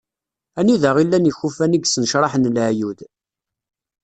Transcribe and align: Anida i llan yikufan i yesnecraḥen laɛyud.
Anida 0.59 0.89
i 1.01 1.03
llan 1.07 1.27
yikufan 1.27 1.75
i 1.77 1.79
yesnecraḥen 1.81 2.51
laɛyud. 2.55 2.99